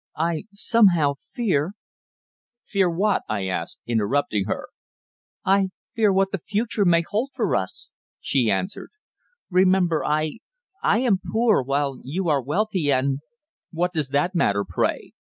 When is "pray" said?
14.67-15.11